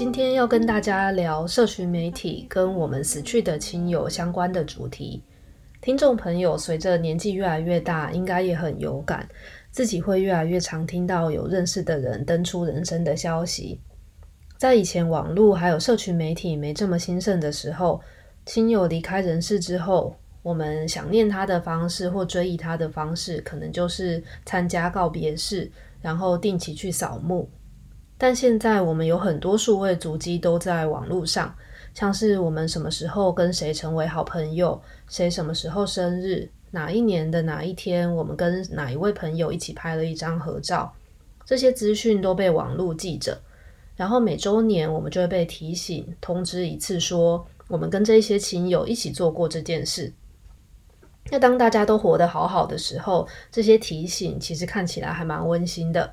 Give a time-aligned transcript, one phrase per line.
[0.00, 5.22] 今天要跟大家聊社群媒体跟我们死去的亲友相关的主题。
[5.82, 9.28] 听众朋友随着年纪越来越大，应该也很有感，
[9.70, 13.78] 自己会越来越常听到有认识的人登出人生的消息。
[14.56, 18.00] 在以前网络还有社群媒体没这么兴盛的时候，
[18.46, 25.70] 亲友离开人世之后，我们想念他的方式或追忆他的方式，可能就是参加告别式，
[26.00, 27.46] 然后定期去扫墓。
[28.22, 31.54] 但现在我们有很多数位足迹都在网络上，
[31.94, 40.92] 像是我们什么时候跟谁成为好朋友，谁什么时候生日，哪一年的哪一天，我们跟哪一位朋友一起拍了一张合照，
[41.46, 43.40] 这些资讯都被网络记着，
[43.96, 50.12] 然后每周年我们就会被提醒通知一次，说我们跟这些亲友一起做过这件事。
[51.30, 56.12] 那当大家都活得好好的时候，这些提醒其实看起来还蛮温馨的。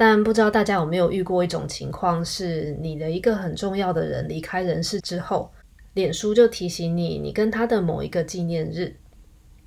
[0.00, 5.52] 但不知道大家有没有遇过一种情况，是你的一个很重要的人离开人世之后，
[5.92, 8.96] 脸书就提醒你，你跟他的某一个纪念日。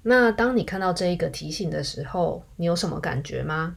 [0.02, 3.75] 那当你看到这一个提醒的时候，你有什么感觉吗？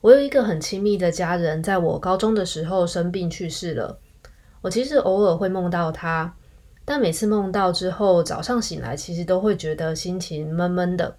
[0.00, 4.00] 我有一个很亲密的家人，在我高中的时候生病去世了。
[4.62, 6.34] 我其实偶尔会梦到他，
[6.86, 11.14] 但每次梦到之后，早上醒来其实都会觉得心情闷闷的。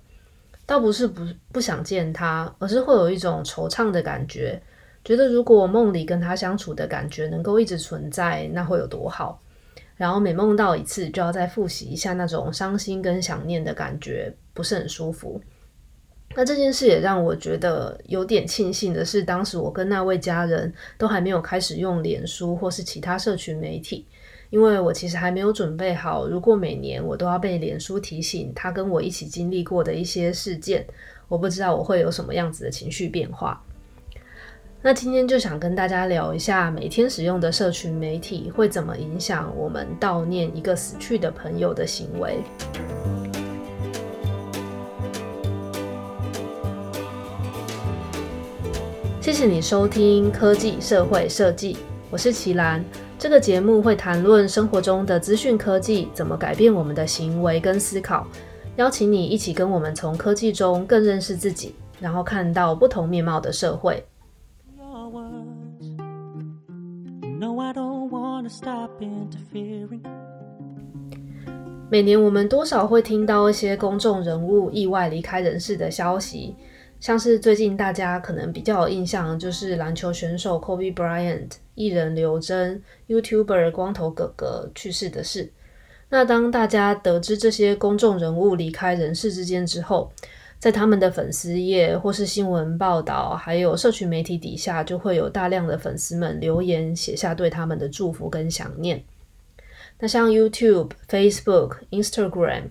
[0.67, 4.61] 倒不是不不想见他，而是会有一种惆怅的感觉，
[5.03, 9.41] 觉得如果梦里跟他相处的感觉能够一直存在，那会有多好。
[9.95, 15.41] 然后每梦到一次，就要再复习一下那种伤心跟想念的感觉，不是很舒服。
[16.35, 24.05] 那这件事也让我觉得有点庆幸的是，当时我跟那位家人都还没有开始用脸书或是其他社群媒体。
[24.49, 30.85] 因为我其实还没有准备好，如果每年我都要被脸书提醒他跟我一起经历过的一些事件，
[31.27, 33.61] 我不知道我会有什么样子的情绪变化。
[34.81, 42.37] 那今天就想跟大家聊一下，每天使用的社群媒体会怎么影响我们悼念一个死去的朋友的行为。
[49.19, 51.75] 谢谢你收听科技社会设计，
[52.09, 52.81] 我是奇兰。
[53.19, 58.27] 这个节目会谈论生活中的资讯科技怎么改变我们的行为跟思考，
[58.75, 64.05] 邀请你一起跟我们从科技中更认识自己，然后看到不同面貌的社会。
[71.89, 76.55] 每年我们多少会听到一些公众人物意外离开人世的消息。
[76.99, 85.51] 像是最近大家可能比较有印象，就是篮球选手 Kobe Bryant、艺人刘真、YouTuber 光头哥哥去世的事。
[86.09, 90.11] 那当大家得知这些公众人物离开人世之间之后，
[90.57, 99.03] 在他们的粉丝页或是新闻报道，还有社群媒体底下，就会有大量的粉丝们留言写下对他们的祝福跟想念。
[99.99, 102.63] 那像 YouTube、Facebook、Instagram。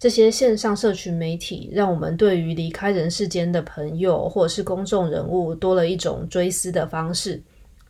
[0.00, 7.42] 这些线上社群媒体让我们对于离开人世间的朋友或者是公众人物多了一种追思的方式。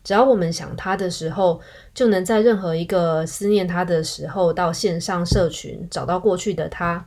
[0.03, 1.61] 只要我们想他的时候，
[1.93, 7.05] 就能在任何一个思念他的时候到线上社群找到过去的他，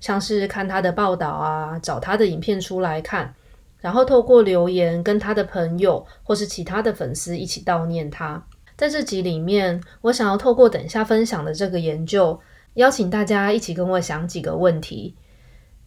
[0.00, 3.34] 像是看他的报道啊，找他的影片出来看，
[3.82, 8.42] 然后透过留言跟他的朋友或是其他的粉丝一起悼念他。
[8.74, 12.40] 在这集里面，我想要透过等一下分享的这个研究。
[12.76, 15.16] 邀请大家一起跟我想几个问题。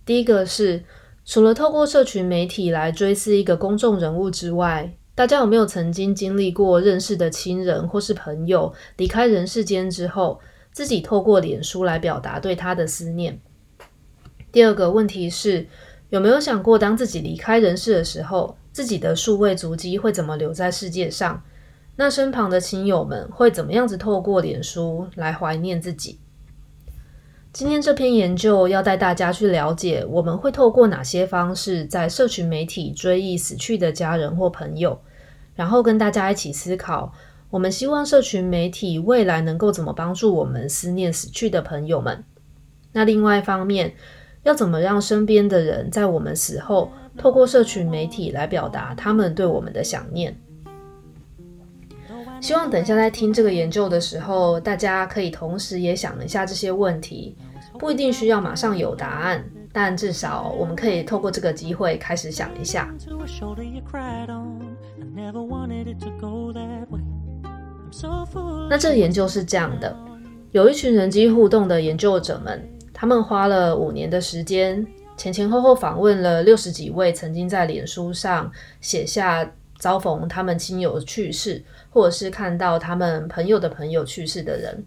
[0.05, 0.83] 第一个是，
[1.23, 10.39] 除了透过社群媒体来追思一个公众人物之外，大家有没有曾经经历过认识的亲人或是朋友离开人世间之后，
[10.71, 13.39] 自己透过脸书来表达对他的思念？
[14.51, 15.67] 第二个问题是，
[16.09, 21.43] 有没有想过，当自己离开人世的时候，自己的数位足迹会怎么留在世界上？
[21.97, 26.17] 那身旁的亲友们会怎么样子透过脸书来怀念自己？
[27.59, 34.97] 今天这篇研究要带大家去了解，我们会透过哪些方式在社群媒体追忆死去的家人或朋友，
[35.55, 37.11] 然后跟大家一起思考，
[37.49, 42.23] 我们希望社群媒体未来能够怎么帮助我们思念死去的朋友们。
[42.93, 43.93] 那另外一方面，
[44.43, 50.33] 要怎么让身边的人在我们死后，透过社群媒体来表达他们对我们的想念。
[52.39, 57.35] 希望等一下在听这个研究的时候，大家可以同时也想一下这些问题，
[57.79, 59.41] 不一定需要马上有答案，
[59.71, 62.93] 但至少我们可以透过这个机会开始想一下。
[68.69, 69.97] 那这个研究是这样的，
[70.51, 74.85] 有一群人机互动的研究者们，他们花了五年的时间，
[75.15, 78.51] 前前后后访问了六十几位曾经在脸书上
[78.81, 84.83] 写下遭逢他们亲友去世，或者是看到他们朋友的朋友去世的人。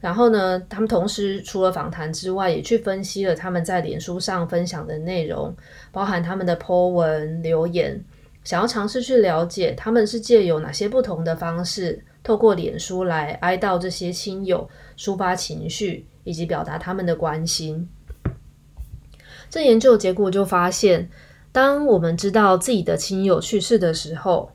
[0.00, 5.54] 然后呢，他们同时除了访谈之外，也去分析了他们在脸书上分享的内容，
[5.92, 8.02] 包含他们的 po 文留言，
[8.42, 17.86] 想要尝试去了解他们是借由哪些不同的方式，透过脸书来哀悼这些亲友，抒发情绪，以及表达他们的关心。
[19.50, 21.10] 这研究结果就发现，
[21.52, 24.52] 当我们知道自己的亲友去世的时候，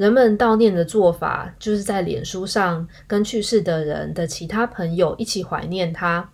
[0.00, 6.26] 人们悼念的做法，就是在脸书上跟去世的人的其他朋友一起怀念他，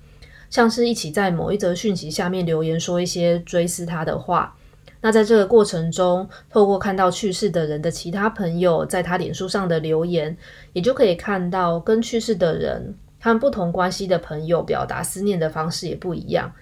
[0.49, 4.55] 像是一起在某一则讯息下面留言，说一些追思他的话。
[5.01, 10.37] 那在这个过程中，透过看到去世的人的其他朋友在他脸书上的留言，
[10.73, 16.53] 也就可以看到跟去世的人和不同关系的朋友表达思念的方式也不一样。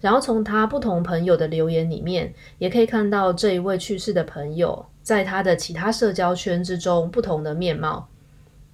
[0.00, 4.86] 然后从他不同朋友的留言里面，也可以看到这一位去世的朋友。
[5.04, 8.08] 在他的其他社交圈之中，不同的面貌，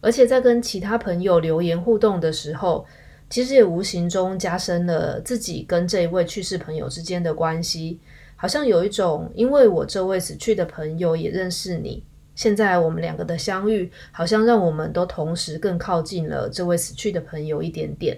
[0.01, 2.87] 而且在跟其他朋友留言互动的时候，
[3.29, 7.99] 其实也无形中加深了自己跟这一位去世朋友之间的关系，
[8.37, 12.05] 好像有一种，因为我这位死去的朋友也认识你，
[12.37, 18.17] 现在我们两个的相遇，好像让我们都同时更靠近了这位死去的朋友一点点。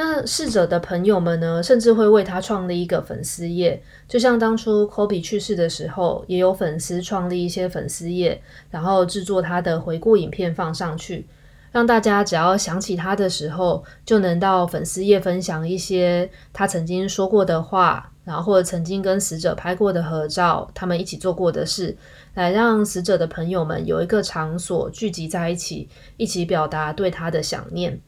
[0.00, 8.40] 那逝者的朋友们呢，甚至会为他创立一个粉丝页，就像当初 Kobe 去世的时候，也有粉丝创立一些粉丝页，
[8.70, 11.26] 然后制作他的回顾影片放上去，
[11.72, 21.96] 让大家只要想起他的时候，就能到粉丝页分享一些他曾经说过的话，然后或者曾经跟死者拍过的合照，他们一起做过的事，
[22.34, 28.00] 来让死者的朋友们有一个场所聚集在一起，一起表达对他的想念。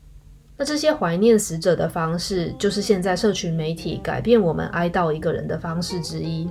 [0.61, 6.47] 那这些怀念死者的方式，就是现在社群媒体改变我们哀悼一个人的方式之一。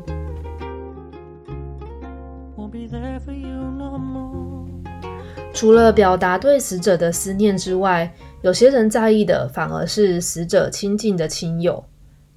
[5.53, 8.11] 除了表达对死者的思念之外，
[8.41, 11.85] 有些人在意的反而是死者亲近的亲友。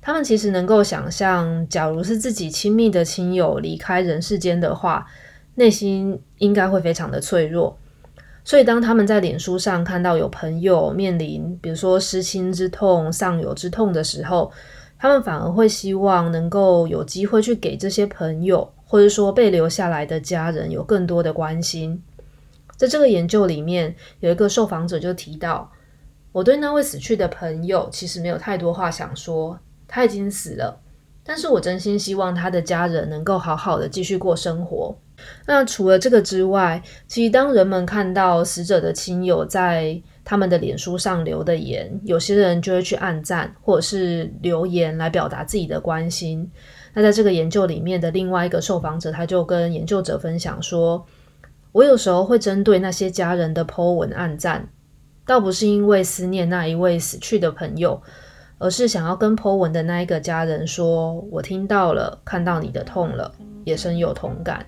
[0.03, 5.07] 他们其实能够想象，假如是自己亲密的亲友离开人世间的话，
[5.55, 7.79] 内心应该会非常的脆弱。
[8.45, 14.51] 所以，当他们在脸书上看到有朋友面临，比如说失亲之痛、丧友之痛的时候，
[14.99, 22.03] 他们反而会希望能够有机会去给这些朋友，或者说被留下来的家人有更多的关心。
[22.77, 25.71] 在这个研究里面，有一个受访者就提到
[26.33, 29.57] ：“我对那位死去的朋友其实没有太多话想说，
[29.87, 30.81] 他已经死了，
[31.25, 34.97] 但是我真心希望他的家人能够好好的继续过生活。”
[35.47, 46.51] 那除了这个之外，其实当人们看到死者的亲友在他们的脸书上留的言，有些人就会去按赞或者是留言来表达自己的关心。
[46.93, 51.07] 那在这个研究里面的另外一个受访者，他就跟研究者分享说
[51.71, 54.69] ：“我有时候会针对那些家人的 po 文按赞，
[55.25, 58.03] 倒不是因为思念那一位死去的朋友，
[58.63, 64.65] 而是想要跟 po 文的那一个家人说，我听到了，看到你的痛了，也深有同感。”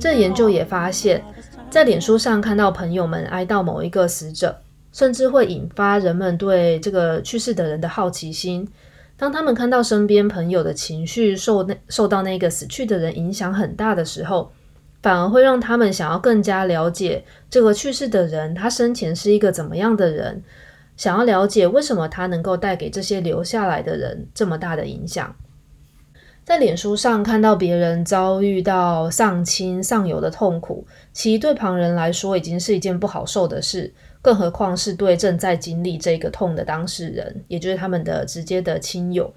[0.00, 1.22] 这研究也发现，
[1.70, 4.56] 在脸书上看到朋友们哀悼某一个死者，
[4.90, 8.68] 甚至会引发人们对这个去世的人的好奇心。
[9.16, 14.50] 当他们看到身边朋友的情绪受那受到那个死去的人影响很大的时候，
[15.06, 20.42] 反而会让他们想要更加了解这个去世的人，他生前是一个怎么样的人，
[20.96, 25.36] 想要了解为什么他能够带给这些留下来的人这么大的影响。
[26.44, 39.32] 在脸书上看到别人遭遇到丧亲丧友的痛苦，其实对旁人来说已经是一件不好受的事，更何况是对正在经历这个痛的当事人，也就是他们的直接的亲友。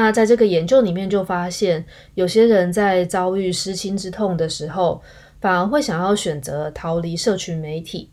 [0.00, 5.02] 那在这个研究里面就发现，有些人在遭遇失亲之痛的时候，
[5.40, 8.08] 反而会想要选择逃离社群媒体。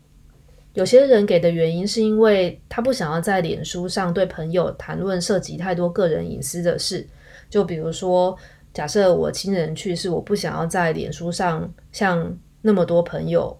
[0.72, 7.06] 有些人给的原因是因为他不想要在脸书上对朋友谈论涉及太多个人隐私的事。
[7.48, 8.36] 就比如说，
[8.74, 13.56] 假设我亲人去世，我不想要在脸书上向那么多朋友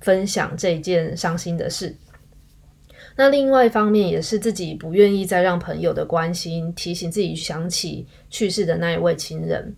[0.00, 1.94] 分享这件伤心的事。
[3.16, 9.74] 那另外一方面，也是自己不愿意再让朋友的关心提醒自己想起去世的那一位亲人。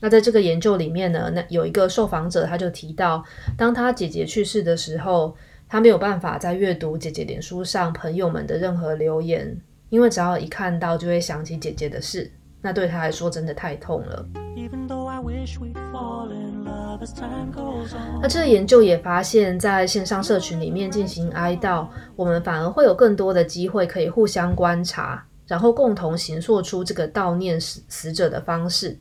[0.00, 3.22] 那在这个研究里面呢，那有一个受访者他就提到，
[3.56, 5.36] 当他姐姐去世的时候，
[5.68, 9.54] 他没有办法再阅读姐姐脸书上朋友们的任何留言。
[9.90, 12.30] 因为只要一看到，就会想起姐姐的事，
[12.60, 14.26] 那对他来说真的太痛了。
[18.20, 28.98] 那这个研究也发现，在线上社群里面进行哀悼，我们反而会有更多的机会可以互相观察，然后共同形塑出这个悼念死死者的方式。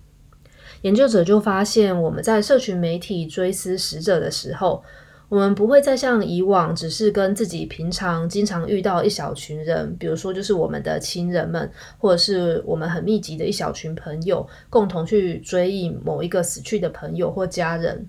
[0.82, 4.84] 研究者就发现，我们在社群媒体追思死者的时候，
[5.30, 18.08] 我们不会再像以往，只是跟自己平常经常遇到一小群人，比如说就是我们的亲人们，或者是我们很密集的一小群朋友，共同去追忆某一个死去的朋友或家人。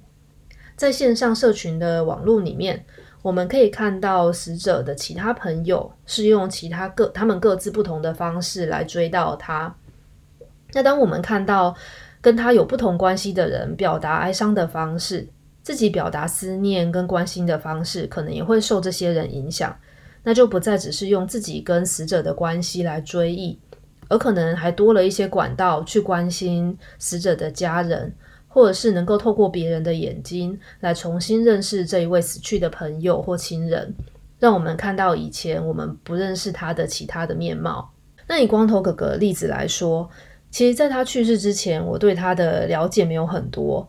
[0.76, 2.84] 在线上社群的网络里面，
[3.20, 9.74] 我们可以看到死者的其他朋友是用其他各他们各自不同的方式来追悼他。
[10.72, 11.74] 那当我们看到
[12.20, 15.26] 跟他有不同关系的人表达哀伤的方式，
[15.68, 19.76] 自己表达思念跟关心的方式，可能也会受这些人影响。
[20.22, 23.58] 那就不再只是用自己跟死者的关系来追忆，
[24.08, 28.10] 而可能还多了一些管道去关心死者的家人，
[28.48, 33.94] 或者是能够透过别人的眼睛来重新认识这一位死去的朋友或亲人，
[34.38, 37.92] 让我们看到以前我们不认识他的其他的面貌。
[38.26, 40.08] 那以光头哥哥的例子来说，
[40.50, 43.86] 其实在他去世之前，我对他的了解没有很多。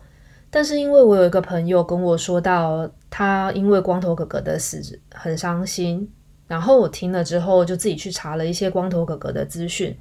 [0.52, 4.82] 但是因为我有一个朋友跟我说到，他因为光头哥哥的死
[5.14, 6.12] 很伤心，
[6.48, 9.96] 然后我听了之后就自己去查了一些光头哥哥的资讯。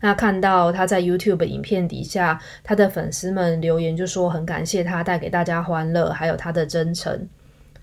[0.00, 7.28] 那看到他在 YouTube 影片底下，他的粉丝们留言就说很感谢他带给大家欢乐，还有他的真诚。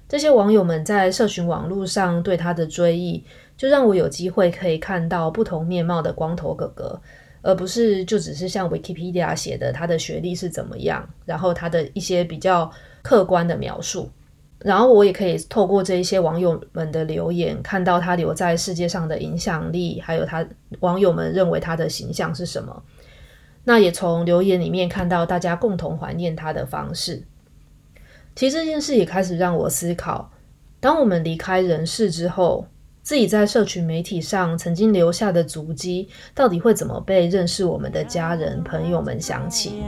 [0.09, 3.23] 这些网友们在社群网络上对他的追忆，
[3.55, 7.01] 就让我有机会可以看到不同面貌的光头哥哥。
[7.41, 12.71] 而不是就只是像 Wikipedia 写的他的学历是怎么样，然后他的一些比较
[13.01, 14.09] 客观的描述，
[14.59, 20.47] 然后我也可以透过这一些网友们的留言，看到他留在世界上的影响力，还有他
[20.81, 22.83] 网友们认为他的形象是什么。
[23.63, 27.23] 那也从留言里面看到大家共同怀念他的方式。
[28.35, 30.31] 其实这件事也开始让我思考，
[30.79, 32.65] 当我们离开人世之后，
[33.03, 39.83] 自己在社群媒体上曾经留下的足迹，到底会怎么被认识我们的家人朋友们想起？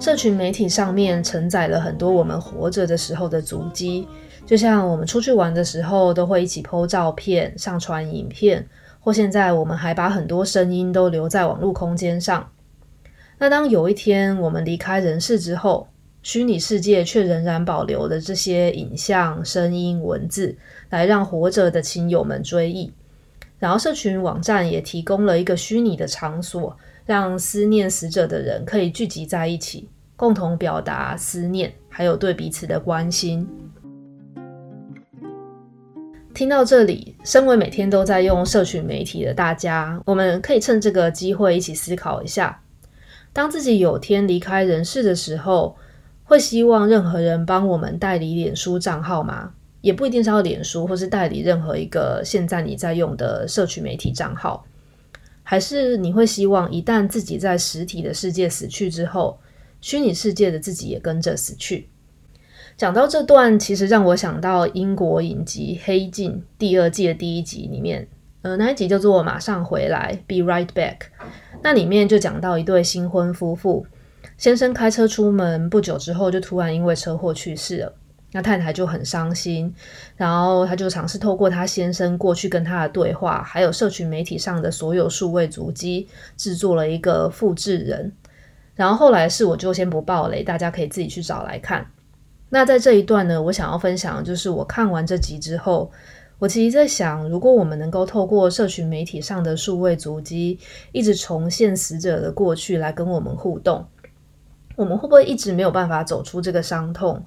[0.00, 4.06] 社群媒体上面承载了很多我们活着的时候的足迹，
[4.44, 8.68] 就像我们出去玩的时候都会一起 po 照片、上传影片，
[9.00, 12.50] 或现在我们还把很多声音都留在网络空间上。
[13.38, 15.88] 那当有一天我们离开人世之后，
[16.22, 20.56] 虚拟世界却仍然保留了这些影像、声音、文字，
[20.90, 22.92] 来让活着的亲友们追忆。
[23.58, 33.48] 然后，社群网站也提供了一个虚拟的场所，让思念死者的人可以聚集在一起，共同表达思念，还有对彼此的关心。
[36.34, 42.62] 听到这里，身为每天都在用社群媒体的大家，我们可以趁这个机会一起思考一下：
[43.32, 45.76] 当自己有天离开人世的时候，
[46.28, 49.54] 会希望任何人帮我们代理脸书账号吗？
[49.80, 54.62] 也不一定是要脸书，或是代理任何一个现在你在用的社群媒体账号。
[55.42, 59.38] 还是你会希望一旦自己在实体的世界死去之后，
[59.80, 61.88] 虚拟世界的自己也跟着死去？
[62.76, 68.06] 讲到这段，其实让我想到英国影集《黑镜》第二季的第一集里面，
[68.42, 71.06] 呃，那一集叫做《马上回来》（Be Right Back）。
[71.62, 73.86] 那里面就讲到一对新婚夫妇。
[74.36, 77.94] 先生开车出门不久之后，就突然因为车祸去世了。
[78.30, 79.74] 那太太就很伤心，
[80.14, 86.06] 然后他就尝试透过他先生过去跟他的对话，还有社群媒体上的所有数位足迹，
[86.36, 88.12] 制作了一个复制人。
[88.74, 91.86] 然后后来是我就先不爆雷，大家可以自己去找来看。
[92.50, 95.90] 那在这一段呢，我想要分享的就是我看完这集之后，
[96.38, 100.58] 我其实在想，如果我们能够透过社群媒体上的数位足迹，
[100.92, 103.86] 一直重现死者的过去来跟我们互动。
[104.78, 107.20] 我们会不会一直没有办法走出这个伤痛？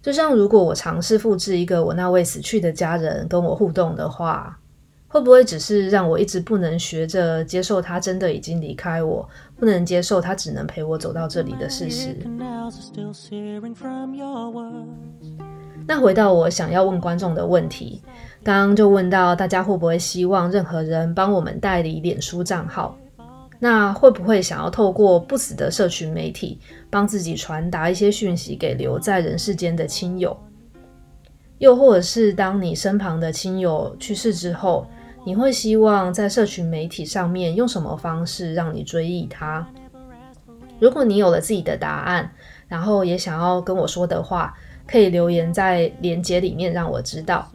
[0.00, 4.58] 就像如果我尝试复制一个我那位死去的家人跟我互动的话，
[5.06, 12.16] 会不会只是让我一直不能学着接受他真的已经离开我，不能接受他只能陪我走到这里的事实？
[15.86, 18.00] 那回到我想要问观众的问题，
[18.42, 22.96] 刚刚就问到大家会不会希望任何人帮我们代理脸书账号？
[23.62, 30.34] 那会不会想要透过不死的社群媒体，帮自己传达一些讯息给留在人世间的亲友？
[31.58, 34.86] 又或者是当你身旁的亲友去世之后，
[35.26, 39.68] 你会希望在社群媒体上面用什么方式让你追忆他？
[40.78, 42.32] 如果你有了自己的答案，
[42.66, 44.54] 然后也想要跟我说的话，
[44.86, 47.46] 可以留言在连接里面让我知道，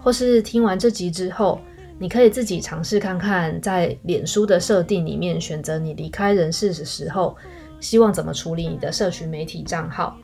[0.00, 1.60] 或是听完这集之后。
[1.98, 7.36] 你可以自己尝试看看，在脸书的设定里面选择你离开人世的时候，
[7.80, 10.16] 希望怎么处理你的社群媒体账号。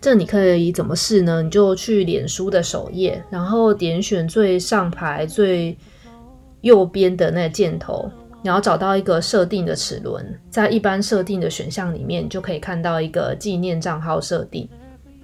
[0.00, 1.42] 这你可以怎么试呢？
[1.42, 5.76] 你就去脸书的首页，然后点选最上排最
[6.62, 8.10] 右边的那个箭头，
[8.42, 14.68] 然后找到一个设定的齿轮，在一般设定的选项里面，就可以看到一个纪念账号设定，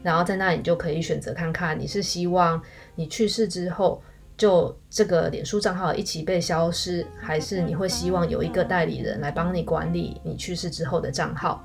[0.02, 2.60] 然后在那里就可以选择看看你是希望
[2.94, 4.00] 你去世之后
[4.36, 11.64] 就这个脸书账号一起被消失，还是你会希望有一个代理人来帮你管理你去世之后的账号。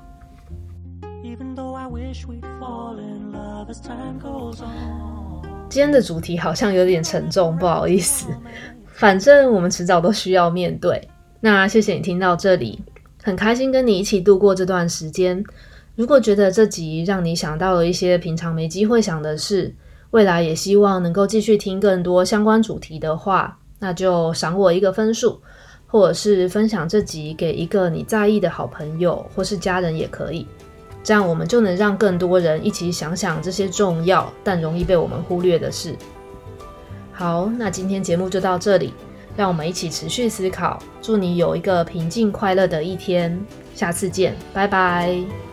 [5.68, 8.28] 今天的主题好像有点沉重，不好意思。
[8.86, 11.08] 反正我们迟早都需要面对。
[11.40, 12.82] 那谢谢你听到这里，
[13.22, 15.44] 很开心跟你一起度过这段时间。
[15.94, 19.74] 如果觉得这集让你想到了一些平常没机会想的事，
[20.12, 25.40] 未来也希望能够继续听更多相关主题的话，那就赏我一个分数，
[25.86, 30.46] 或者是分享这集给一个你在意的好朋友或是家人也可以。
[31.02, 35.96] 这样我们就能让更多人一起想想这些重要但容易被我们忽略的事。
[37.10, 38.94] 好，那今天节目就到这里，
[39.36, 40.78] 让我们一起持续思考。
[41.00, 43.38] 祝你有一个平静快乐的一天，
[43.74, 45.51] 下次见，拜拜。